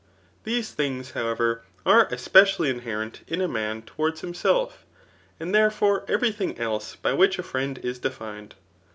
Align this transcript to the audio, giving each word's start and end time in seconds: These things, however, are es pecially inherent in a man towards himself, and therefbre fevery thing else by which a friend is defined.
These 0.45 0.71
things, 0.71 1.11
however, 1.11 1.61
are 1.85 2.11
es 2.11 2.27
pecially 2.27 2.71
inherent 2.71 3.21
in 3.27 3.39
a 3.39 3.47
man 3.47 3.83
towards 3.83 4.21
himself, 4.21 4.83
and 5.39 5.53
therefbre 5.53 6.07
fevery 6.07 6.33
thing 6.33 6.57
else 6.57 6.95
by 6.95 7.13
which 7.13 7.37
a 7.37 7.43
friend 7.43 7.77
is 7.83 7.99
defined. 7.99 8.55